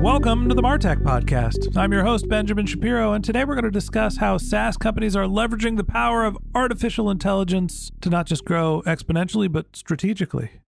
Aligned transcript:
Welcome 0.00 0.48
to 0.48 0.54
the 0.54 0.62
Martech 0.62 1.02
Podcast. 1.02 1.76
I'm 1.76 1.92
your 1.92 2.04
host, 2.04 2.26
Benjamin 2.26 2.64
Shapiro, 2.64 3.12
and 3.12 3.22
today 3.22 3.44
we're 3.44 3.54
going 3.54 3.64
to 3.64 3.70
discuss 3.70 4.16
how 4.16 4.38
SaaS 4.38 4.78
companies 4.78 5.14
are 5.14 5.26
leveraging 5.26 5.76
the 5.76 5.84
power 5.84 6.24
of 6.24 6.38
artificial 6.54 7.10
intelligence 7.10 7.92
to 8.00 8.08
not 8.08 8.24
just 8.24 8.46
grow 8.46 8.82
exponentially, 8.86 9.52
but 9.52 9.76
strategically. 9.76 10.62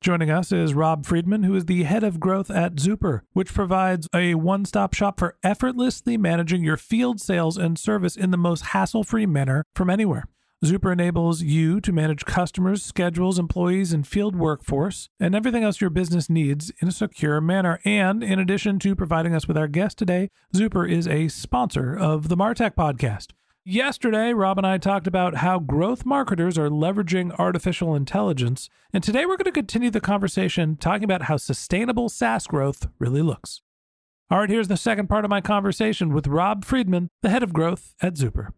Joining 0.00 0.30
us 0.30 0.52
is 0.52 0.72
Rob 0.72 1.04
Freedman, 1.04 1.42
who 1.42 1.54
is 1.54 1.66
the 1.66 1.82
head 1.82 2.02
of 2.02 2.18
growth 2.18 2.50
at 2.50 2.76
Zuper, 2.76 3.20
which 3.34 3.52
provides 3.52 4.08
a 4.14 4.36
one 4.36 4.64
stop 4.64 4.94
shop 4.94 5.18
for 5.18 5.36
effortlessly 5.42 6.16
managing 6.16 6.64
your 6.64 6.78
field 6.78 7.20
sales 7.20 7.58
and 7.58 7.78
service 7.78 8.16
in 8.16 8.30
the 8.30 8.38
most 8.38 8.66
hassle 8.66 9.04
free 9.04 9.26
manner 9.26 9.64
from 9.74 9.90
anywhere. 9.90 10.24
Zuper 10.64 10.90
enables 10.90 11.42
you 11.42 11.82
to 11.82 11.92
manage 11.92 12.24
customers, 12.24 12.82
schedules, 12.82 13.38
employees, 13.38 13.92
and 13.92 14.06
field 14.06 14.34
workforce, 14.34 15.10
and 15.20 15.34
everything 15.34 15.62
else 15.62 15.82
your 15.82 15.90
business 15.90 16.30
needs 16.30 16.72
in 16.80 16.88
a 16.88 16.92
secure 16.92 17.42
manner. 17.42 17.78
And 17.84 18.24
in 18.24 18.38
addition 18.38 18.78
to 18.78 18.96
providing 18.96 19.34
us 19.34 19.46
with 19.46 19.58
our 19.58 19.68
guest 19.68 19.98
today, 19.98 20.30
Zuper 20.54 20.90
is 20.90 21.06
a 21.06 21.28
sponsor 21.28 21.94
of 21.94 22.28
the 22.30 22.38
Martech 22.38 22.74
podcast. 22.74 23.32
Yesterday, 23.66 24.32
Rob 24.32 24.56
and 24.56 24.66
I 24.66 24.78
talked 24.78 25.06
about 25.06 25.36
how 25.36 25.58
growth 25.58 26.06
marketers 26.06 26.56
are 26.56 26.70
leveraging 26.70 27.38
artificial 27.38 27.94
intelligence. 27.94 28.70
And 28.94 29.04
today 29.04 29.26
we're 29.26 29.36
going 29.36 29.44
to 29.44 29.52
continue 29.52 29.90
the 29.90 30.00
conversation 30.00 30.76
talking 30.76 31.04
about 31.04 31.22
how 31.22 31.36
sustainable 31.36 32.08
SaaS 32.08 32.46
growth 32.46 32.86
really 32.98 33.22
looks. 33.22 33.60
All 34.30 34.38
right, 34.38 34.48
here's 34.48 34.68
the 34.68 34.76
second 34.78 35.08
part 35.08 35.24
of 35.24 35.30
my 35.30 35.42
conversation 35.42 36.14
with 36.14 36.26
Rob 36.26 36.64
Freedman, 36.64 37.10
the 37.22 37.28
head 37.28 37.42
of 37.42 37.52
growth 37.52 37.94
at 38.00 38.14
Zuper. 38.14 38.52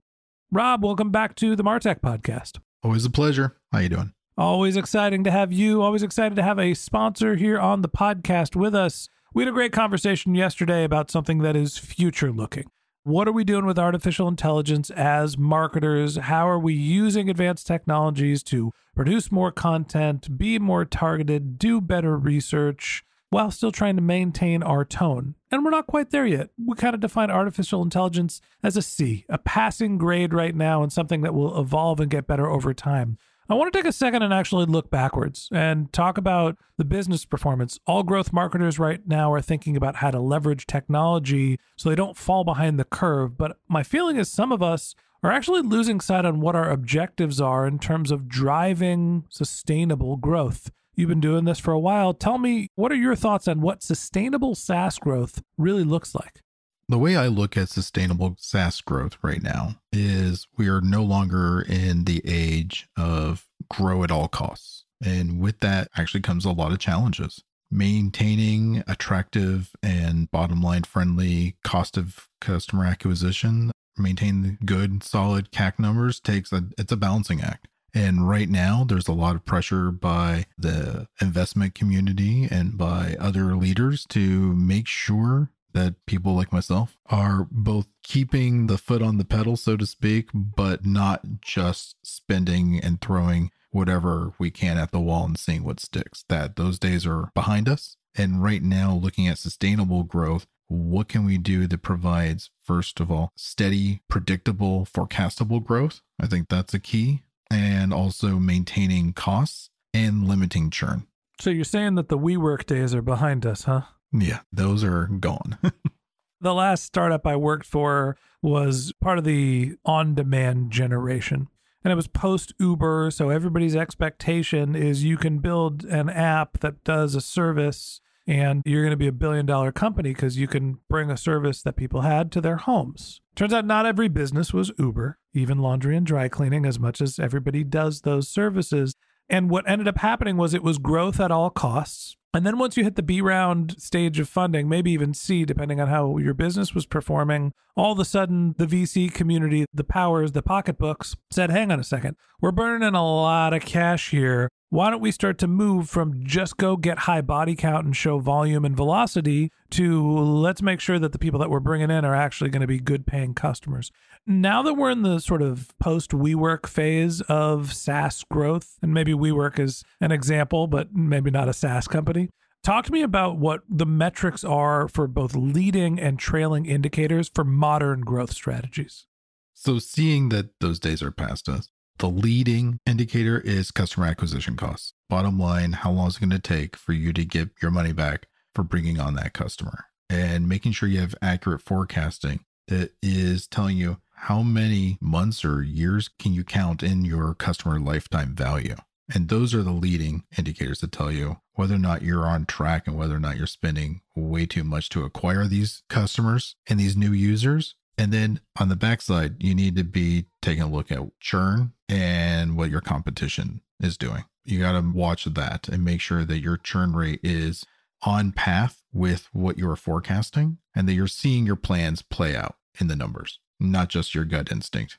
Rob, 0.50 0.82
welcome 0.82 1.10
back 1.10 1.34
to 1.34 1.54
the 1.54 1.62
Martech 1.62 2.00
podcast. 2.00 2.58
Always 2.82 3.04
a 3.04 3.10
pleasure. 3.10 3.58
How 3.70 3.80
you 3.80 3.90
doing? 3.90 4.14
Always 4.38 4.78
exciting 4.78 5.22
to 5.24 5.30
have 5.30 5.52
you. 5.52 5.82
Always 5.82 6.02
excited 6.02 6.36
to 6.36 6.42
have 6.42 6.58
a 6.58 6.72
sponsor 6.72 7.36
here 7.36 7.58
on 7.58 7.82
the 7.82 7.88
podcast 7.88 8.56
with 8.56 8.74
us. 8.74 9.10
We 9.34 9.42
had 9.42 9.50
a 9.50 9.52
great 9.52 9.72
conversation 9.72 10.34
yesterday 10.34 10.84
about 10.84 11.10
something 11.10 11.40
that 11.40 11.54
is 11.54 11.76
future 11.76 12.32
looking. 12.32 12.64
What 13.02 13.28
are 13.28 13.32
we 13.32 13.44
doing 13.44 13.66
with 13.66 13.78
artificial 13.78 14.26
intelligence 14.26 14.88
as 14.88 15.36
marketers? 15.36 16.16
How 16.16 16.48
are 16.48 16.58
we 16.58 16.72
using 16.72 17.28
advanced 17.28 17.66
technologies 17.66 18.42
to 18.44 18.72
produce 18.94 19.30
more 19.30 19.52
content, 19.52 20.38
be 20.38 20.58
more 20.58 20.86
targeted, 20.86 21.58
do 21.58 21.82
better 21.82 22.16
research? 22.16 23.04
While 23.30 23.50
still 23.50 23.72
trying 23.72 23.96
to 23.96 24.02
maintain 24.02 24.62
our 24.62 24.84
tone. 24.84 25.34
And 25.50 25.64
we're 25.64 25.70
not 25.70 25.86
quite 25.86 26.10
there 26.10 26.26
yet. 26.26 26.50
We 26.64 26.74
kind 26.76 26.94
of 26.94 27.00
define 27.00 27.30
artificial 27.30 27.82
intelligence 27.82 28.40
as 28.62 28.76
a 28.76 28.82
C, 28.82 29.24
a 29.28 29.38
passing 29.38 29.98
grade 29.98 30.32
right 30.32 30.54
now, 30.54 30.82
and 30.82 30.92
something 30.92 31.22
that 31.22 31.34
will 31.34 31.58
evolve 31.60 32.00
and 32.00 32.10
get 32.10 32.26
better 32.26 32.48
over 32.48 32.72
time. 32.74 33.18
I 33.50 33.54
want 33.54 33.72
to 33.72 33.78
take 33.78 33.88
a 33.88 33.92
second 33.92 34.22
and 34.22 34.32
actually 34.32 34.66
look 34.66 34.90
backwards 34.90 35.48
and 35.50 35.90
talk 35.90 36.18
about 36.18 36.58
the 36.76 36.84
business 36.84 37.24
performance. 37.24 37.80
All 37.86 38.02
growth 38.02 38.30
marketers 38.30 38.78
right 38.78 39.00
now 39.06 39.32
are 39.32 39.40
thinking 39.40 39.74
about 39.74 39.96
how 39.96 40.10
to 40.10 40.20
leverage 40.20 40.66
technology 40.66 41.58
so 41.74 41.88
they 41.88 41.94
don't 41.94 42.16
fall 42.16 42.44
behind 42.44 42.78
the 42.78 42.84
curve. 42.84 43.38
But 43.38 43.56
my 43.66 43.82
feeling 43.82 44.16
is 44.16 44.30
some 44.30 44.52
of 44.52 44.62
us 44.62 44.94
are 45.22 45.32
actually 45.32 45.62
losing 45.62 45.98
sight 46.00 46.26
on 46.26 46.40
what 46.40 46.56
our 46.56 46.70
objectives 46.70 47.40
are 47.40 47.66
in 47.66 47.78
terms 47.78 48.10
of 48.10 48.28
driving 48.28 49.24
sustainable 49.30 50.18
growth. 50.18 50.70
You've 50.98 51.08
been 51.08 51.20
doing 51.20 51.44
this 51.44 51.60
for 51.60 51.70
a 51.70 51.78
while. 51.78 52.12
Tell 52.12 52.38
me, 52.38 52.72
what 52.74 52.90
are 52.90 52.96
your 52.96 53.14
thoughts 53.14 53.46
on 53.46 53.60
what 53.60 53.84
sustainable 53.84 54.56
SaaS 54.56 54.98
growth 54.98 55.40
really 55.56 55.84
looks 55.84 56.12
like? 56.12 56.40
The 56.88 56.98
way 56.98 57.14
I 57.14 57.28
look 57.28 57.56
at 57.56 57.68
sustainable 57.68 58.34
SaaS 58.36 58.80
growth 58.80 59.16
right 59.22 59.40
now 59.40 59.76
is 59.92 60.48
we 60.56 60.66
are 60.66 60.80
no 60.80 61.04
longer 61.04 61.62
in 61.62 62.02
the 62.02 62.20
age 62.24 62.88
of 62.96 63.46
grow 63.70 64.02
at 64.02 64.10
all 64.10 64.26
costs. 64.26 64.86
And 65.00 65.38
with 65.38 65.60
that 65.60 65.86
actually 65.96 66.22
comes 66.22 66.44
a 66.44 66.50
lot 66.50 66.72
of 66.72 66.80
challenges. 66.80 67.44
Maintaining 67.70 68.82
attractive 68.88 69.76
and 69.80 70.28
bottom 70.32 70.60
line 70.60 70.82
friendly 70.82 71.58
cost 71.62 71.96
of 71.96 72.26
customer 72.40 72.84
acquisition, 72.84 73.70
maintain 73.96 74.58
good 74.64 75.04
solid 75.04 75.52
CAC 75.52 75.78
numbers 75.78 76.18
takes 76.18 76.52
a 76.52 76.64
it's 76.76 76.90
a 76.90 76.96
balancing 76.96 77.40
act. 77.40 77.68
And 77.94 78.28
right 78.28 78.48
now, 78.48 78.84
there's 78.84 79.08
a 79.08 79.12
lot 79.12 79.34
of 79.34 79.44
pressure 79.44 79.90
by 79.90 80.46
the 80.56 81.08
investment 81.20 81.74
community 81.74 82.46
and 82.50 82.76
by 82.76 83.16
other 83.18 83.56
leaders 83.56 84.04
to 84.10 84.54
make 84.54 84.86
sure 84.86 85.50
that 85.72 86.06
people 86.06 86.34
like 86.34 86.52
myself 86.52 86.98
are 87.06 87.46
both 87.50 87.86
keeping 88.02 88.66
the 88.66 88.78
foot 88.78 89.02
on 89.02 89.18
the 89.18 89.24
pedal, 89.24 89.56
so 89.56 89.76
to 89.76 89.86
speak, 89.86 90.30
but 90.34 90.84
not 90.84 91.40
just 91.40 91.96
spending 92.02 92.78
and 92.80 93.00
throwing 93.00 93.50
whatever 93.70 94.32
we 94.38 94.50
can 94.50 94.78
at 94.78 94.90
the 94.90 95.00
wall 95.00 95.24
and 95.24 95.38
seeing 95.38 95.62
what 95.62 95.80
sticks. 95.80 96.24
That 96.28 96.56
those 96.56 96.78
days 96.78 97.06
are 97.06 97.30
behind 97.34 97.68
us. 97.68 97.96
And 98.16 98.42
right 98.42 98.62
now, 98.62 98.94
looking 98.94 99.28
at 99.28 99.38
sustainable 99.38 100.02
growth, 100.02 100.46
what 100.66 101.08
can 101.08 101.24
we 101.24 101.38
do 101.38 101.66
that 101.66 101.82
provides, 101.82 102.50
first 102.62 103.00
of 103.00 103.10
all, 103.10 103.32
steady, 103.36 104.02
predictable, 104.08 104.86
forecastable 104.86 105.64
growth? 105.64 106.00
I 106.20 106.26
think 106.26 106.48
that's 106.48 106.74
a 106.74 106.80
key 106.80 107.22
and 107.50 107.92
also 107.92 108.38
maintaining 108.38 109.12
costs 109.12 109.70
and 109.94 110.26
limiting 110.26 110.70
churn. 110.70 111.06
So 111.40 111.50
you're 111.50 111.64
saying 111.64 111.94
that 111.94 112.08
the 112.08 112.18
WeWork 112.18 112.66
days 112.66 112.94
are 112.94 113.02
behind 113.02 113.46
us, 113.46 113.64
huh? 113.64 113.82
Yeah, 114.12 114.40
those 114.52 114.82
are 114.82 115.06
gone. 115.06 115.58
the 116.40 116.54
last 116.54 116.84
startup 116.84 117.26
I 117.26 117.36
worked 117.36 117.66
for 117.66 118.16
was 118.42 118.92
part 119.00 119.18
of 119.18 119.24
the 119.24 119.76
on 119.84 120.14
demand 120.14 120.72
generation. 120.72 121.48
And 121.84 121.92
it 121.92 121.96
was 121.96 122.08
post 122.08 122.52
Uber. 122.58 123.10
So 123.12 123.30
everybody's 123.30 123.76
expectation 123.76 124.74
is 124.74 125.04
you 125.04 125.16
can 125.16 125.38
build 125.38 125.84
an 125.84 126.08
app 126.08 126.58
that 126.58 126.82
does 126.84 127.14
a 127.14 127.20
service 127.20 128.00
and 128.28 128.62
you're 128.66 128.82
going 128.82 128.90
to 128.90 128.96
be 128.96 129.08
a 129.08 129.12
billion 129.12 129.46
dollar 129.46 129.72
company 129.72 130.12
because 130.12 130.36
you 130.36 130.46
can 130.46 130.78
bring 130.90 131.10
a 131.10 131.16
service 131.16 131.62
that 131.62 131.76
people 131.76 132.02
had 132.02 132.30
to 132.32 132.42
their 132.42 132.58
homes. 132.58 133.22
Turns 133.34 133.54
out 133.54 133.64
not 133.64 133.86
every 133.86 134.08
business 134.08 134.52
was 134.52 134.70
Uber, 134.78 135.18
even 135.32 135.58
laundry 135.58 135.96
and 135.96 136.06
dry 136.06 136.28
cleaning, 136.28 136.66
as 136.66 136.78
much 136.78 137.00
as 137.00 137.18
everybody 137.18 137.64
does 137.64 138.02
those 138.02 138.28
services. 138.28 138.94
And 139.30 139.48
what 139.48 139.68
ended 139.68 139.88
up 139.88 139.98
happening 139.98 140.36
was 140.36 140.52
it 140.52 140.62
was 140.62 140.76
growth 140.76 141.18
at 141.20 141.30
all 141.30 141.48
costs. 141.48 142.16
And 142.34 142.44
then 142.44 142.58
once 142.58 142.76
you 142.76 142.84
hit 142.84 142.96
the 142.96 143.02
B 143.02 143.22
round 143.22 143.80
stage 143.80 144.20
of 144.20 144.28
funding, 144.28 144.68
maybe 144.68 144.90
even 144.90 145.14
C, 145.14 145.46
depending 145.46 145.80
on 145.80 145.88
how 145.88 146.18
your 146.18 146.34
business 146.34 146.74
was 146.74 146.84
performing, 146.84 147.54
all 147.74 147.92
of 147.92 147.98
a 147.98 148.04
sudden 148.04 148.54
the 148.58 148.66
VC 148.66 149.12
community, 149.12 149.64
the 149.72 149.84
powers, 149.84 150.32
the 150.32 150.42
pocketbooks 150.42 151.16
said, 151.30 151.48
hang 151.48 151.72
on 151.72 151.80
a 151.80 151.84
second, 151.84 152.16
we're 152.42 152.52
burning 152.52 152.94
a 152.94 153.02
lot 153.02 153.54
of 153.54 153.62
cash 153.62 154.10
here. 154.10 154.50
Why 154.70 154.90
don't 154.90 155.00
we 155.00 155.10
start 155.10 155.38
to 155.38 155.46
move 155.46 155.88
from 155.88 156.24
just 156.24 156.58
go 156.58 156.76
get 156.76 157.00
high 157.00 157.22
body 157.22 157.54
count 157.54 157.86
and 157.86 157.96
show 157.96 158.18
volume 158.18 158.64
and 158.64 158.76
velocity 158.76 159.50
to 159.70 160.18
let's 160.18 160.60
make 160.60 160.80
sure 160.80 160.98
that 160.98 161.12
the 161.12 161.18
people 161.18 161.40
that 161.40 161.48
we're 161.48 161.60
bringing 161.60 161.90
in 161.90 162.04
are 162.04 162.14
actually 162.14 162.50
going 162.50 162.60
to 162.60 162.66
be 162.66 162.78
good 162.78 163.06
paying 163.06 163.32
customers. 163.32 163.90
Now 164.26 164.62
that 164.62 164.74
we're 164.74 164.90
in 164.90 165.02
the 165.02 165.20
sort 165.20 165.40
of 165.40 165.72
post 165.78 166.10
WeWork 166.10 166.66
phase 166.66 167.22
of 167.22 167.72
SaaS 167.72 168.24
growth, 168.30 168.78
and 168.82 168.92
maybe 168.92 169.12
WeWork 169.12 169.58
is 169.58 169.84
an 170.00 170.12
example, 170.12 170.66
but 170.66 170.94
maybe 170.94 171.30
not 171.30 171.48
a 171.48 171.54
SaaS 171.54 171.88
company. 171.88 172.28
Talk 172.62 172.84
to 172.86 172.92
me 172.92 173.02
about 173.02 173.38
what 173.38 173.62
the 173.70 173.86
metrics 173.86 174.44
are 174.44 174.88
for 174.88 175.06
both 175.06 175.34
leading 175.34 175.98
and 175.98 176.18
trailing 176.18 176.66
indicators 176.66 177.30
for 177.32 177.44
modern 177.44 178.02
growth 178.02 178.32
strategies. 178.32 179.06
So, 179.54 179.78
seeing 179.78 180.28
that 180.28 180.50
those 180.60 180.78
days 180.78 181.02
are 181.02 181.10
past 181.10 181.48
us, 181.48 181.70
the 181.98 182.08
leading 182.08 182.78
indicator 182.86 183.40
is 183.40 183.70
customer 183.70 184.06
acquisition 184.06 184.56
costs. 184.56 184.92
Bottom 185.08 185.38
line, 185.38 185.72
how 185.72 185.90
long 185.90 186.08
is 186.08 186.16
it 186.16 186.20
going 186.20 186.30
to 186.30 186.38
take 186.38 186.76
for 186.76 186.92
you 186.92 187.12
to 187.12 187.24
get 187.24 187.50
your 187.60 187.70
money 187.70 187.92
back 187.92 188.26
for 188.54 188.62
bringing 188.62 189.00
on 189.00 189.14
that 189.14 189.32
customer? 189.32 189.86
And 190.08 190.48
making 190.48 190.72
sure 190.72 190.88
you 190.88 191.00
have 191.00 191.14
accurate 191.20 191.62
forecasting 191.62 192.40
that 192.68 192.92
is 193.02 193.46
telling 193.46 193.76
you 193.76 193.98
how 194.14 194.42
many 194.42 194.98
months 195.00 195.44
or 195.44 195.62
years 195.62 196.08
can 196.18 196.32
you 196.32 196.44
count 196.44 196.82
in 196.82 197.04
your 197.04 197.34
customer 197.34 197.78
lifetime 197.78 198.34
value. 198.34 198.76
And 199.12 199.28
those 199.28 199.54
are 199.54 199.62
the 199.62 199.72
leading 199.72 200.24
indicators 200.36 200.80
that 200.80 200.92
tell 200.92 201.10
you 201.10 201.38
whether 201.54 201.74
or 201.74 201.78
not 201.78 202.02
you're 202.02 202.26
on 202.26 202.46
track 202.46 202.86
and 202.86 202.96
whether 202.96 203.16
or 203.16 203.20
not 203.20 203.36
you're 203.36 203.46
spending 203.46 204.02
way 204.14 204.46
too 204.46 204.64
much 204.64 204.88
to 204.90 205.04
acquire 205.04 205.46
these 205.46 205.82
customers 205.88 206.56
and 206.68 206.78
these 206.78 206.96
new 206.96 207.12
users 207.12 207.74
and 207.98 208.12
then 208.12 208.40
on 208.58 208.68
the 208.68 208.76
backside, 208.76 209.42
you 209.42 209.54
need 209.54 209.76
to 209.76 209.84
be 209.84 210.26
taking 210.40 210.62
a 210.62 210.70
look 210.70 210.92
at 210.92 211.02
churn 211.18 211.72
and 211.88 212.56
what 212.56 212.70
your 212.70 212.80
competition 212.80 213.60
is 213.80 213.98
doing. 213.98 214.24
You 214.44 214.60
got 214.60 214.72
to 214.72 214.92
watch 214.94 215.24
that 215.24 215.68
and 215.68 215.84
make 215.84 216.00
sure 216.00 216.24
that 216.24 216.38
your 216.38 216.56
churn 216.56 216.94
rate 216.94 217.20
is 217.22 217.66
on 218.02 218.32
path 218.32 218.82
with 218.92 219.28
what 219.32 219.58
you're 219.58 219.76
forecasting 219.76 220.58
and 220.74 220.88
that 220.88 220.94
you're 220.94 221.08
seeing 221.08 221.44
your 221.44 221.56
plans 221.56 222.00
play 222.00 222.36
out 222.36 222.54
in 222.80 222.86
the 222.86 222.96
numbers, 222.96 223.40
not 223.58 223.88
just 223.88 224.14
your 224.14 224.24
gut 224.24 224.52
instinct. 224.52 224.98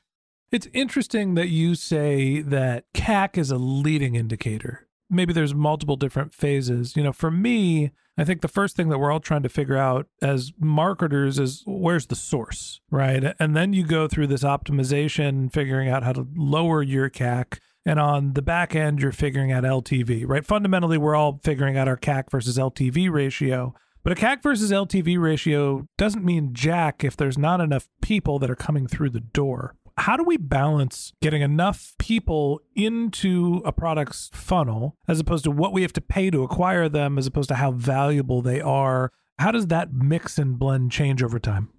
It's 0.52 0.68
interesting 0.74 1.34
that 1.34 1.48
you 1.48 1.74
say 1.76 2.42
that 2.42 2.84
CAC 2.92 3.38
is 3.38 3.50
a 3.50 3.56
leading 3.56 4.14
indicator. 4.14 4.88
Maybe 5.10 5.32
there's 5.32 5.54
multiple 5.54 5.96
different 5.96 6.32
phases. 6.34 6.96
You 6.96 7.02
know, 7.02 7.12
for 7.12 7.30
me, 7.30 7.90
I 8.16 8.24
think 8.24 8.42
the 8.42 8.48
first 8.48 8.76
thing 8.76 8.88
that 8.90 8.98
we're 8.98 9.10
all 9.10 9.20
trying 9.20 9.42
to 9.42 9.48
figure 9.48 9.76
out 9.76 10.06
as 10.22 10.52
marketers 10.58 11.38
is 11.38 11.62
where's 11.66 12.06
the 12.06 12.16
source, 12.16 12.80
right? 12.90 13.34
And 13.38 13.56
then 13.56 13.72
you 13.72 13.84
go 13.84 14.08
through 14.08 14.26
this 14.26 14.44
optimization, 14.44 15.52
figuring 15.52 15.88
out 15.88 16.02
how 16.02 16.12
to 16.12 16.26
lower 16.36 16.82
your 16.82 17.08
CAC. 17.08 17.58
And 17.86 17.98
on 17.98 18.34
the 18.34 18.42
back 18.42 18.74
end, 18.74 19.00
you're 19.00 19.10
figuring 19.10 19.52
out 19.52 19.64
LTV, 19.64 20.24
right? 20.28 20.44
Fundamentally, 20.44 20.98
we're 20.98 21.16
all 21.16 21.40
figuring 21.42 21.78
out 21.78 21.88
our 21.88 21.96
CAC 21.96 22.30
versus 22.30 22.58
LTV 22.58 23.10
ratio. 23.10 23.74
But 24.02 24.12
a 24.12 24.16
CAC 24.16 24.42
versus 24.42 24.70
LTV 24.70 25.18
ratio 25.18 25.86
doesn't 25.96 26.24
mean 26.24 26.50
jack 26.52 27.02
if 27.04 27.16
there's 27.16 27.38
not 27.38 27.60
enough 27.60 27.88
people 28.02 28.38
that 28.38 28.50
are 28.50 28.56
coming 28.56 28.86
through 28.86 29.10
the 29.10 29.20
door 29.20 29.76
how 30.00 30.16
do 30.16 30.24
we 30.24 30.36
balance 30.36 31.12
getting 31.20 31.42
enough 31.42 31.94
people 31.98 32.60
into 32.74 33.62
a 33.64 33.72
product's 33.72 34.30
funnel 34.32 34.96
as 35.06 35.20
opposed 35.20 35.44
to 35.44 35.50
what 35.50 35.72
we 35.72 35.82
have 35.82 35.92
to 35.92 36.00
pay 36.00 36.30
to 36.30 36.42
acquire 36.42 36.88
them 36.88 37.18
as 37.18 37.26
opposed 37.26 37.48
to 37.48 37.56
how 37.56 37.70
valuable 37.70 38.40
they 38.40 38.60
are? 38.60 39.12
How 39.38 39.50
does 39.50 39.66
that 39.68 39.92
mix 39.92 40.38
and 40.38 40.58
blend 40.58 40.90
change 40.90 41.22
over 41.22 41.38
time? 41.38 41.70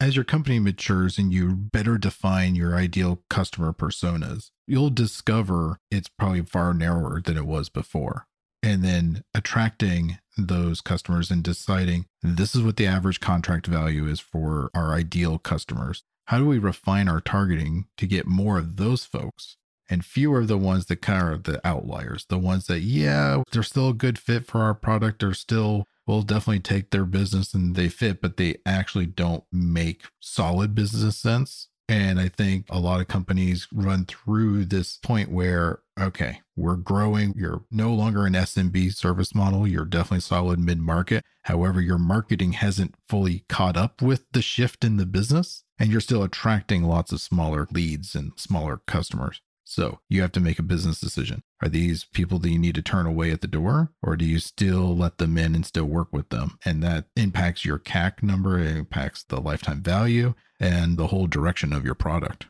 As 0.00 0.16
your 0.16 0.24
company 0.24 0.58
matures 0.58 1.16
and 1.16 1.32
you 1.32 1.54
better 1.54 1.96
define 1.96 2.54
your 2.54 2.74
ideal 2.74 3.22
customer 3.30 3.72
personas 3.72 4.50
you'll 4.66 4.90
discover 4.90 5.78
it's 5.90 6.08
probably 6.08 6.42
far 6.42 6.72
narrower 6.72 7.20
than 7.20 7.36
it 7.36 7.46
was 7.46 7.68
before. 7.68 8.26
And 8.62 8.82
then 8.82 9.22
attracting 9.34 10.18
those 10.38 10.80
customers 10.80 11.30
and 11.30 11.42
deciding 11.42 12.06
this 12.22 12.54
is 12.54 12.62
what 12.62 12.76
the 12.76 12.86
average 12.86 13.20
contract 13.20 13.66
value 13.66 14.06
is 14.06 14.20
for 14.20 14.70
our 14.74 14.94
ideal 14.94 15.38
customers 15.38 16.04
how 16.26 16.38
do 16.38 16.46
we 16.46 16.58
refine 16.58 17.08
our 17.08 17.20
targeting 17.20 17.86
to 17.96 18.06
get 18.06 18.26
more 18.26 18.58
of 18.58 18.76
those 18.76 19.04
folks 19.04 19.56
and 19.90 20.04
fewer 20.04 20.40
of 20.40 20.48
the 20.48 20.56
ones 20.56 20.86
that 20.86 21.02
kind 21.02 21.32
of 21.32 21.44
the 21.44 21.66
outliers, 21.66 22.24
the 22.28 22.38
ones 22.38 22.66
that, 22.66 22.80
yeah, 22.80 23.42
they're 23.52 23.62
still 23.62 23.90
a 23.90 23.94
good 23.94 24.18
fit 24.18 24.46
for 24.46 24.60
our 24.60 24.74
product, 24.74 25.20
they're 25.20 25.34
still 25.34 25.84
will 26.06 26.22
definitely 26.22 26.60
take 26.60 26.90
their 26.90 27.04
business 27.04 27.54
and 27.54 27.74
they 27.76 27.88
fit, 27.88 28.20
but 28.20 28.36
they 28.36 28.56
actually 28.66 29.06
don't 29.06 29.44
make 29.52 30.02
solid 30.20 30.74
business 30.74 31.16
sense. 31.16 31.68
And 31.92 32.18
I 32.18 32.28
think 32.28 32.64
a 32.70 32.78
lot 32.78 33.02
of 33.02 33.08
companies 33.08 33.68
run 33.70 34.06
through 34.06 34.64
this 34.64 34.96
point 35.02 35.30
where, 35.30 35.80
okay, 36.00 36.40
we're 36.56 36.76
growing. 36.76 37.34
You're 37.36 37.64
no 37.70 37.92
longer 37.92 38.24
an 38.24 38.32
SMB 38.32 38.94
service 38.94 39.34
model. 39.34 39.68
You're 39.68 39.84
definitely 39.84 40.20
solid 40.20 40.58
mid 40.58 40.78
market. 40.78 41.22
However, 41.42 41.82
your 41.82 41.98
marketing 41.98 42.52
hasn't 42.52 42.94
fully 43.10 43.44
caught 43.50 43.76
up 43.76 44.00
with 44.00 44.24
the 44.32 44.40
shift 44.40 44.84
in 44.84 44.96
the 44.96 45.04
business, 45.04 45.64
and 45.78 45.90
you're 45.90 46.00
still 46.00 46.22
attracting 46.22 46.82
lots 46.82 47.12
of 47.12 47.20
smaller 47.20 47.68
leads 47.70 48.14
and 48.14 48.32
smaller 48.38 48.78
customers. 48.86 49.42
So 49.64 50.00
you 50.08 50.22
have 50.22 50.32
to 50.32 50.40
make 50.40 50.58
a 50.58 50.62
business 50.62 51.00
decision. 51.00 51.42
Are 51.62 51.68
these 51.68 52.04
people 52.04 52.38
that 52.40 52.50
you 52.50 52.58
need 52.58 52.74
to 52.74 52.82
turn 52.82 53.06
away 53.06 53.30
at 53.30 53.40
the 53.40 53.46
door, 53.46 53.92
or 54.02 54.16
do 54.16 54.24
you 54.24 54.38
still 54.38 54.96
let 54.96 55.18
them 55.18 55.38
in 55.38 55.54
and 55.54 55.64
still 55.64 55.84
work 55.84 56.12
with 56.12 56.28
them? 56.30 56.58
And 56.64 56.82
that 56.82 57.06
impacts 57.16 57.64
your 57.64 57.78
CAC 57.78 58.22
number, 58.22 58.58
it 58.58 58.76
impacts 58.76 59.22
the 59.22 59.40
lifetime 59.40 59.82
value 59.82 60.34
and 60.58 60.96
the 60.96 61.08
whole 61.08 61.26
direction 61.26 61.72
of 61.72 61.84
your 61.84 61.94
product. 61.94 62.46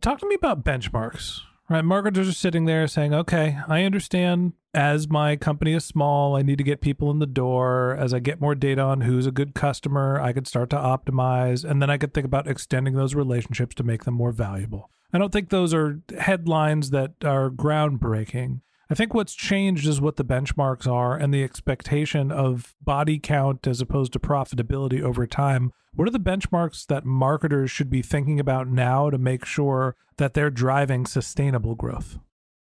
Talk 0.00 0.18
to 0.20 0.28
me 0.28 0.34
about 0.34 0.64
benchmarks, 0.64 1.40
right? 1.70 1.84
Marketers 1.84 2.28
are 2.28 2.32
sitting 2.32 2.66
there 2.66 2.86
saying, 2.86 3.14
okay, 3.14 3.58
I 3.66 3.84
understand 3.84 4.52
as 4.74 5.08
my 5.08 5.36
company 5.36 5.72
is 5.72 5.84
small, 5.84 6.36
I 6.36 6.42
need 6.42 6.58
to 6.58 6.64
get 6.64 6.80
people 6.80 7.10
in 7.10 7.18
the 7.18 7.26
door. 7.26 7.96
As 7.98 8.12
I 8.12 8.18
get 8.18 8.40
more 8.40 8.54
data 8.54 8.82
on 8.82 9.00
who's 9.02 9.26
a 9.26 9.32
good 9.32 9.54
customer, 9.54 10.20
I 10.20 10.32
could 10.32 10.46
start 10.46 10.70
to 10.70 10.76
optimize. 10.76 11.64
And 11.64 11.80
then 11.80 11.90
I 11.90 11.96
could 11.96 12.12
think 12.12 12.26
about 12.26 12.46
extending 12.46 12.94
those 12.94 13.14
relationships 13.14 13.74
to 13.76 13.82
make 13.82 14.04
them 14.04 14.14
more 14.14 14.32
valuable. 14.32 14.90
I 15.12 15.18
don't 15.18 15.32
think 15.32 15.48
those 15.48 15.74
are 15.74 16.00
headlines 16.18 16.90
that 16.90 17.24
are 17.24 17.50
groundbreaking. 17.50 18.60
I 18.90 18.94
think 18.96 19.14
what's 19.14 19.34
changed 19.36 19.86
is 19.86 20.00
what 20.00 20.16
the 20.16 20.24
benchmarks 20.24 20.84
are 20.90 21.16
and 21.16 21.32
the 21.32 21.44
expectation 21.44 22.32
of 22.32 22.74
body 22.82 23.20
count 23.20 23.68
as 23.68 23.80
opposed 23.80 24.12
to 24.14 24.18
profitability 24.18 25.00
over 25.00 25.28
time. 25.28 25.72
What 25.94 26.08
are 26.08 26.10
the 26.10 26.18
benchmarks 26.18 26.86
that 26.86 27.04
marketers 27.04 27.70
should 27.70 27.88
be 27.88 28.02
thinking 28.02 28.40
about 28.40 28.66
now 28.66 29.08
to 29.08 29.16
make 29.16 29.44
sure 29.44 29.94
that 30.16 30.34
they're 30.34 30.50
driving 30.50 31.06
sustainable 31.06 31.76
growth? 31.76 32.18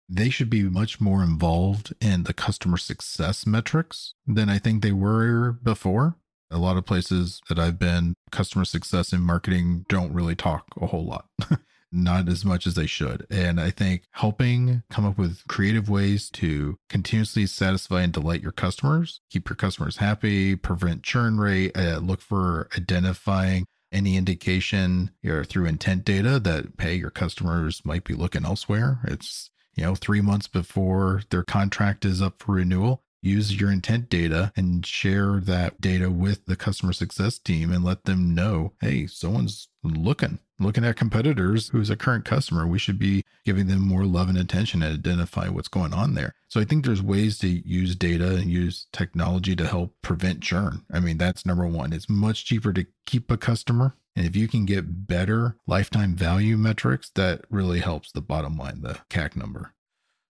They 0.10 0.32
should 0.32 0.50
be 0.50 0.64
much 0.64 1.00
more 1.00 1.22
involved 1.22 1.94
in 2.02 2.24
the 2.24 2.34
customer 2.34 2.78
success 2.78 3.46
metrics 3.46 4.16
than 4.26 4.50
I 4.50 4.58
think 4.58 4.82
they 4.82 4.94
were 4.94 5.52
before. 5.52 6.16
A 6.50 6.58
lot 6.58 6.78
of 6.78 6.86
places 6.86 7.42
that 7.48 7.60
I've 7.60 7.78
been, 7.78 8.16
customer 8.32 8.66
success 8.66 9.14
and 9.14 9.22
marketing 9.22 9.86
don't 9.88 10.14
really 10.14 10.36
talk 10.36 10.66
a 10.82 10.88
whole 10.88 11.06
lot. 11.06 11.28
not 11.92 12.28
as 12.28 12.44
much 12.44 12.68
as 12.68 12.76
they 12.76 12.86
should. 12.86 13.26
And 13.30 13.60
I 13.60 13.72
think 13.72 14.04
helping 14.12 14.84
come 14.90 15.06
up 15.06 15.18
with 15.18 15.48
creative 15.48 15.90
ways 15.90 16.30
to 16.32 16.78
continuously 16.90 17.46
satisfy 17.46 18.02
and 18.02 18.14
delight 18.14 18.42
your 18.42 18.52
customers, 18.52 19.22
keep 19.30 19.50
your 19.50 19.56
customers 19.56 19.98
happy, 19.98 20.56
prevent 20.56 21.04
churn 21.04 21.40
rate, 21.40 21.78
uh, 21.78 22.00
look 22.00 22.22
for 22.22 22.68
identifying 22.76 23.66
any 23.92 24.18
indication 24.18 25.12
know, 25.24 25.44
through 25.44 25.66
intent 25.66 26.04
data 26.04 26.40
that 26.40 26.66
hey 26.80 26.96
your 26.96 27.10
customers 27.10 27.82
might 27.86 28.04
be 28.04 28.14
looking 28.14 28.46
elsewhere 28.46 29.00
it's 29.06 29.50
you 29.76 29.84
know 29.84 29.96
3 29.96 30.22
months 30.22 30.48
before 30.48 31.22
their 31.30 31.44
contract 31.44 32.04
is 32.04 32.22
up 32.22 32.36
for 32.40 32.56
renewal 32.56 33.02
use 33.22 33.60
your 33.60 33.72
intent 33.72 34.10
data 34.10 34.52
and 34.56 34.86
share 34.86 35.40
that 35.40 35.82
data 35.82 36.10
with 36.10 36.46
the 36.46 36.56
customer 36.56 36.94
success 36.94 37.38
team 37.40 37.72
and 37.72 37.84
let 37.84 38.06
them 38.06 38.34
know 38.34 38.74
hey 38.80 39.08
someone's 39.08 39.68
looking 39.84 40.40
looking 40.60 40.86
at 40.86 40.96
competitors 40.96 41.70
who's 41.70 41.90
a 41.90 41.96
current 41.96 42.26
customer. 42.26 42.66
We 42.66 42.80
should 42.80 42.98
be 42.98 43.24
giving 43.46 43.68
them 43.68 43.82
more 43.82 44.06
love 44.06 44.30
and 44.30 44.38
attention 44.38 44.82
and 44.82 44.98
identify 44.98 45.50
what's 45.50 45.68
going 45.68 45.94
on 45.94 46.14
there. 46.16 46.34
So 46.48 46.60
i 46.60 46.64
think 46.64 46.86
there's 46.86 47.02
ways 47.02 47.38
to 47.40 47.48
use 47.48 47.96
data 47.96 48.36
and 48.36 48.50
use 48.50 48.88
technology 48.92 49.56
to 49.56 49.68
help 49.68 49.94
prevent 50.02 50.42
churn. 50.42 50.84
I 50.92 51.00
mean 51.00 51.18
that's 51.18 51.46
number 51.46 51.68
one. 51.68 51.94
It's 51.94 52.10
much 52.10 52.46
cheaper 52.46 52.74
to 52.74 52.86
keep 53.06 53.30
a 53.32 53.38
customer. 53.38 53.96
And 54.16 54.26
if 54.26 54.36
you 54.36 54.48
can 54.48 54.66
get 54.66 55.08
better 55.08 55.58
lifetime 55.68 56.16
value 56.16 56.58
metrics 56.58 57.12
that 57.12 57.46
really 57.50 57.80
helps 57.80 58.12
the 58.12 58.22
bottom 58.22 58.58
line 58.58 58.82
the 58.82 59.00
cac 59.10 59.36
number 59.36 59.74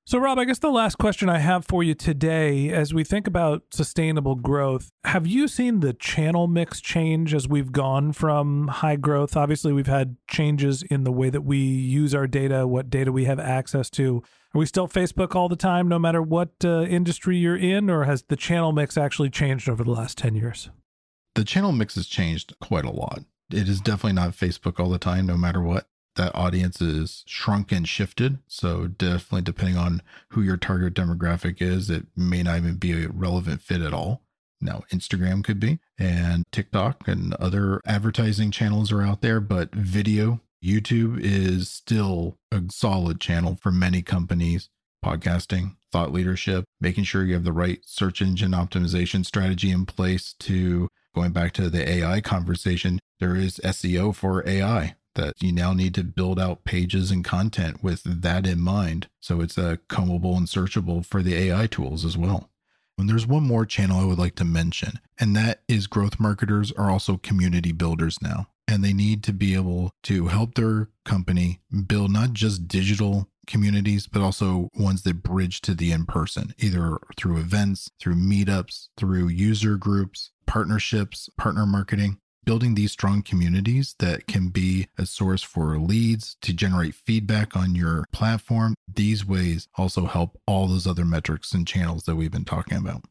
so, 0.07 0.19
Rob, 0.19 0.39
I 0.39 0.45
guess 0.45 0.59
the 0.59 0.69
last 0.69 0.97
question 0.97 1.27
I 1.27 1.39
have 1.39 1.65
for 1.65 1.83
you 1.83 1.93
today, 1.93 2.69
as 2.69 2.93
we 2.93 3.03
think 3.03 3.27
about 3.27 3.63
sustainable 3.71 4.35
growth, 4.35 4.89
have 5.03 5.27
you 5.27 5.49
seen 5.49 5.81
the 5.81 5.91
channel 5.91 6.47
mix 6.47 6.79
change 6.79 7.33
as 7.33 7.45
we've 7.45 7.73
gone 7.73 8.13
from 8.13 8.69
high 8.69 8.95
growth? 8.95 9.35
Obviously, 9.35 9.73
we've 9.73 9.85
had 9.85 10.15
changes 10.29 10.81
in 10.83 11.03
the 11.03 11.11
way 11.11 11.29
that 11.29 11.41
we 11.41 11.57
use 11.57 12.15
our 12.15 12.25
data, 12.25 12.65
what 12.65 12.89
data 12.89 13.11
we 13.11 13.25
have 13.25 13.37
access 13.37 13.89
to. 13.89 14.23
Are 14.55 14.59
we 14.59 14.65
still 14.65 14.87
Facebook 14.87 15.35
all 15.35 15.49
the 15.49 15.57
time, 15.57 15.89
no 15.89 15.99
matter 15.99 16.21
what 16.21 16.51
uh, 16.63 16.83
industry 16.83 17.35
you're 17.35 17.57
in, 17.57 17.89
or 17.89 18.05
has 18.05 18.23
the 18.23 18.37
channel 18.37 18.71
mix 18.71 18.97
actually 18.97 19.29
changed 19.29 19.67
over 19.67 19.83
the 19.83 19.91
last 19.91 20.17
10 20.17 20.35
years? 20.35 20.69
The 21.35 21.43
channel 21.43 21.73
mix 21.73 21.95
has 21.95 22.07
changed 22.07 22.55
quite 22.61 22.85
a 22.85 22.91
lot. 22.91 23.25
It 23.51 23.67
is 23.67 23.81
definitely 23.81 24.13
not 24.13 24.31
Facebook 24.31 24.79
all 24.79 24.89
the 24.89 24.97
time, 24.97 25.25
no 25.25 25.35
matter 25.35 25.61
what 25.61 25.89
that 26.17 26.35
audience 26.35 26.81
is 26.81 27.23
shrunk 27.25 27.71
and 27.71 27.87
shifted. 27.87 28.39
So 28.47 28.87
definitely 28.87 29.43
depending 29.43 29.77
on 29.77 30.01
who 30.29 30.41
your 30.41 30.57
target 30.57 30.93
demographic 30.93 31.61
is, 31.61 31.89
it 31.89 32.05
may 32.15 32.43
not 32.43 32.57
even 32.57 32.75
be 32.75 33.03
a 33.03 33.09
relevant 33.09 33.61
fit 33.61 33.81
at 33.81 33.93
all. 33.93 34.21
Now, 34.59 34.83
Instagram 34.91 35.43
could 35.43 35.59
be, 35.59 35.79
and 35.99 36.43
TikTok 36.51 37.07
and 37.07 37.35
other 37.35 37.79
advertising 37.85 38.49
channels 38.49 38.91
are 38.91 39.03
out 39.03 39.21
there, 39.21 39.39
but 39.39 39.73
video, 39.73 40.41
YouTube 40.63 41.19
is 41.19 41.69
still 41.69 42.37
a 42.51 42.63
solid 42.69 43.21
channel 43.21 43.59
for 43.61 43.71
many 43.71 44.01
companies. 44.01 44.69
Podcasting, 45.05 45.75
thought 45.91 46.11
leadership, 46.11 46.65
making 46.81 47.03
sure 47.03 47.23
you 47.23 47.35
have 47.35 47.43
the 47.43 47.53
right 47.53 47.79
search 47.85 48.19
engine 48.19 48.51
optimization 48.51 49.23
strategy 49.23 49.69
in 49.69 49.85
place 49.85 50.33
to 50.39 50.87
going 51.13 51.31
back 51.31 51.53
to 51.53 51.69
the 51.69 51.87
AI 51.87 52.19
conversation, 52.19 52.99
there 53.19 53.35
is 53.35 53.61
SEO 53.63 54.13
for 54.13 54.47
AI 54.47 54.95
that 55.17 55.41
you 55.41 55.51
now 55.51 55.73
need 55.73 55.93
to 55.95 56.03
build 56.03 56.39
out 56.39 56.63
pages 56.63 57.11
and 57.11 57.25
content 57.25 57.83
with 57.83 58.03
that 58.03 58.47
in 58.47 58.61
mind. 58.61 59.09
So 59.19 59.41
it's 59.41 59.57
a 59.57 59.79
combable 59.89 60.37
and 60.37 60.47
searchable 60.47 61.05
for 61.05 61.21
the 61.21 61.35
AI 61.35 61.67
tools 61.67 62.05
as 62.05 62.17
well. 62.17 62.49
And 62.97 63.09
there's 63.09 63.27
one 63.27 63.43
more 63.43 63.65
channel 63.65 63.99
I 63.99 64.05
would 64.05 64.17
like 64.17 64.35
to 64.35 64.45
mention, 64.45 64.99
and 65.19 65.35
that 65.35 65.61
is 65.67 65.85
growth 65.85 66.19
marketers 66.19 66.71
are 66.71 66.89
also 66.89 67.17
community 67.17 67.71
builders 67.71 68.17
now. 68.21 68.47
And 68.67 68.83
they 68.83 68.93
need 68.93 69.23
to 69.23 69.33
be 69.33 69.53
able 69.53 69.91
to 70.03 70.27
help 70.27 70.55
their 70.55 70.89
company 71.05 71.61
build 71.85 72.11
not 72.11 72.33
just 72.33 72.67
digital 72.67 73.29
communities, 73.45 74.07
but 74.07 74.21
also 74.21 74.69
ones 74.75 75.03
that 75.03 75.23
bridge 75.23 75.61
to 75.61 75.73
the 75.73 75.91
in 75.91 76.05
person, 76.05 76.53
either 76.57 76.97
through 77.15 77.37
events, 77.37 77.89
through 77.99 78.15
meetups, 78.15 78.89
through 78.97 79.29
user 79.29 79.77
groups, 79.77 80.31
partnerships, 80.45 81.29
partner 81.37 81.65
marketing. 81.65 82.19
Building 82.47 82.75
these 82.75 82.93
strong 82.93 83.23
communities 83.23 83.93
that 83.99 84.25
can 84.25 84.47
be 84.47 84.87
a 84.97 85.05
source 85.05 85.43
for 85.43 85.77
leads 85.77 86.37
to 86.41 86.53
generate 86.53 86.95
feedback 86.95 87.57
on 87.57 87.75
your 87.75 88.05
platform. 88.13 88.73
These 88.87 89.25
ways 89.25 89.67
also 89.75 90.05
help 90.05 90.39
all 90.47 90.65
those 90.65 90.87
other 90.87 91.03
metrics 91.03 91.51
and 91.51 91.67
channels 91.67 92.03
that 92.03 92.15
we've 92.15 92.31
been 92.31 92.45
talking 92.45 92.77
about. 92.77 93.03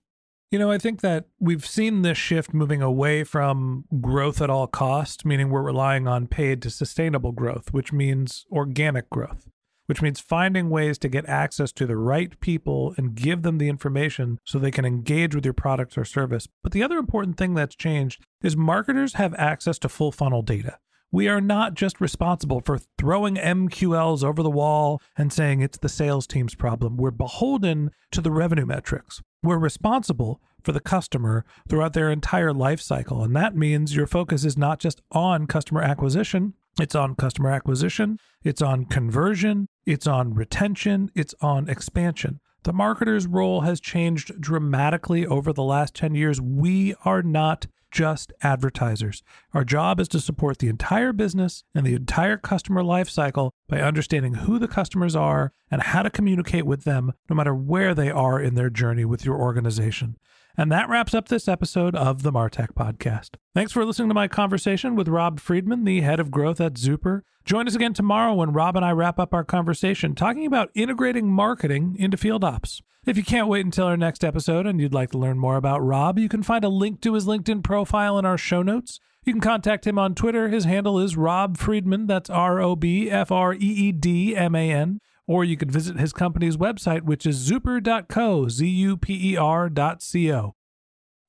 You 0.51 0.59
know, 0.59 0.71
I 0.71 0.79
think 0.79 1.03
that 1.03 1.27
we've 1.39 1.67
seen 1.67 2.01
this 2.01 2.17
shift 2.17 2.55
moving 2.55 2.81
away 2.81 3.25
from 3.25 3.85
growth 4.01 4.41
at 4.41 4.49
all 4.49 4.67
cost, 4.67 5.27
meaning 5.27 5.51
we're 5.51 5.61
relying 5.61 6.09
on 6.09 6.29
paid 6.29 6.63
to 6.63 6.71
sustainable 6.71 7.33
growth, 7.33 7.75
which 7.75 7.93
means 7.93 8.47
organic 8.51 9.11
growth 9.11 9.51
which 9.87 10.03
means 10.03 10.21
finding 10.21 10.69
ways 10.69 10.99
to 10.99 11.09
get 11.09 11.29
access 11.29 11.73
to 11.73 11.87
the 11.87 11.97
right 11.97 12.39
people 12.41 12.95
and 12.97 13.15
give 13.15 13.43
them 13.43 13.59
the 13.59 13.69
information 13.69 14.39
so 14.45 14.59
they 14.59 14.71
can 14.71 14.85
engage 14.85 15.35
with 15.35 15.45
your 15.45 15.55
product 15.55 15.97
or 15.97 16.05
service. 16.05 16.49
But 16.63 16.73
the 16.73 16.83
other 16.83 16.99
important 16.99 17.37
thing 17.37 17.55
that's 17.55 17.75
changed 17.75 18.25
is 18.43 18.57
marketers 18.57 19.15
have 19.15 19.35
access 19.35 19.79
to 19.81 19.89
full 19.89 20.13
funnel 20.13 20.43
data. 20.43 20.79
We 21.13 21.29
are 21.29 21.41
not 21.41 21.75
just 21.75 22.01
responsible 22.01 22.61
for 22.61 22.81
throwing 22.99 23.37
MQLs 23.37 24.25
over 24.25 24.43
the 24.43 24.51
wall 24.51 25.01
and 25.17 25.33
saying 25.33 25.61
it's 25.61 25.79
the 25.79 25.89
sales 25.89 26.27
team's 26.27 26.55
problem. 26.55 26.97
We're 26.97 27.13
beholden 27.13 27.93
to 28.11 28.21
the 28.21 28.33
revenue 28.33 28.67
metrics. 28.67 29.23
We're 29.43 29.59
responsible 29.59 30.41
for 30.63 30.73
the 30.73 30.81
customer 30.81 31.45
throughout 31.69 31.93
their 31.93 32.11
entire 32.11 32.53
life 32.53 32.81
cycle. 32.81 33.23
And 33.23 33.37
that 33.37 33.57
means 33.57 33.95
your 33.95 34.09
focus 34.09 34.45
is 34.45 34.59
not 34.59 34.81
just 34.81 35.01
on 35.13 35.47
customer 35.47 35.81
acquisition, 35.81 36.55
it's 36.81 36.97
on 36.97 37.15
customer 37.15 37.51
acquisition, 37.51 38.19
it's 38.43 38.61
on 38.61 38.85
conversion, 38.85 39.69
it's 39.87 40.07
on 40.07 40.35
retention, 40.35 41.11
it's 41.15 41.35
on 41.41 41.69
expansion. 41.69 42.41
The 42.65 42.73
marketer's 42.73 43.29
role 43.29 43.61
has 43.61 43.81
changed 43.81 44.41
dramatically 44.41 45.25
over 45.25 45.53
the 45.53 45.63
last 45.63 45.95
10 45.95 46.17
years. 46.17 46.41
We 46.41 46.97
are 47.05 47.23
not 47.23 47.69
just 47.93 48.33
advertisers. 48.43 49.23
Our 49.55 49.65
job 49.65 50.01
is 50.01 50.09
to 50.09 50.21
support 50.21 50.59
the 50.59 50.69
entire 50.69 51.13
business 51.13 51.63
and 51.75 51.87
the 51.87 51.95
entire 51.95 52.37
customer 52.37 52.83
lifecycle 52.83 53.53
by 53.69 53.81
understanding 53.81 54.35
who 54.35 54.59
the 54.59 54.69
customers 54.69 55.15
are 55.15 55.53
and 55.71 55.81
how 55.81 56.03
to 56.03 56.11
communicate 56.11 56.67
with 56.67 56.83
them 56.83 57.13
no 57.31 57.37
matter 57.37 57.55
where 57.55 57.95
they 57.95 58.11
are 58.11 58.41
in 58.41 58.55
their 58.55 58.69
journey 58.69 59.05
with 59.05 59.25
your 59.25 59.37
organization. 59.37 60.17
And 60.59 60.73
that 60.73 60.89
wraps 60.89 61.13
up 61.13 61.29
this 61.29 61.49
episode 61.49 61.95
of 61.95 62.23
the 62.23 62.33
Martech 62.33 62.73
Podcast. 62.73 63.33
Thanks 63.55 63.73
for 63.73 63.85
listening 63.85 64.09
to 64.09 64.15
my 64.15 64.27
conversation 64.27 64.97
with 64.97 65.07
Rob 65.07 65.39
Freedman, 65.39 65.85
the 65.85 66.01
head 66.01 66.19
of 66.19 66.31
growth 66.31 66.63
at 66.63 66.75
Zuper. 66.75 67.21
Join 67.45 67.69
us 67.69 67.75
again 67.75 67.93
tomorrow 67.93 68.33
when 68.33 68.55
Rob 68.55 68.75
and 68.75 68.85
I 68.85 68.93
wrap 68.93 69.19
up 69.19 69.35
our 69.35 69.45
conversation 69.45 70.15
talking 70.15 70.47
about 70.47 70.71
integrating 70.75 71.31
marketing 71.31 71.95
into 71.99 72.17
field 72.17 72.43
ops. 72.43 72.81
If 73.05 73.19
you 73.19 73.23
can't 73.23 73.49
wait 73.49 73.67
until 73.67 73.87
our 73.87 73.99
next 73.99 74.25
episode 74.25 74.67
and 74.67 74.81
you'd 74.81 74.95
like 74.95 75.11
to 75.11 75.19
learn 75.19 75.39
more 75.39 75.57
about 75.57 75.85
Rob, 75.85 76.19
you 76.19 76.29
can 76.29 76.43
find 76.43 76.65
a 76.65 76.71
link 76.71 77.03
to 77.03 77.13
his 77.13 77.27
LinkedIn 77.27 77.63
profile 77.63 78.19
in 78.19 78.25
our 78.25 78.39
show 78.39 78.63
notes. 78.63 78.99
You 79.25 79.35
can 79.35 79.43
contact 79.43 79.87
him 79.87 79.99
on 79.99 80.15
Twitter. 80.15 80.49
His 80.49 80.65
handle 80.65 80.99
is 80.99 81.17
Rob 81.17 81.59
Freedman. 81.59 82.07
That's 82.07 82.31
R 82.31 82.61
O 82.61 82.77
B 82.77 83.11
F 83.11 83.31
R 83.31 83.53
E 83.53 83.59
E 83.59 83.93
D 83.93 84.35
M 84.35 84.55
A 84.55 84.71
N 84.71 85.01
or 85.27 85.45
you 85.45 85.57
could 85.57 85.71
visit 85.71 85.99
his 85.99 86.13
company's 86.13 86.57
website, 86.57 87.03
which 87.03 87.27
is 87.27 87.49
zuper.co, 87.49 88.49
Z 88.49 88.67
U 88.67 88.97
P 88.97 89.33
E 89.33 89.37
R.co. 89.37 90.56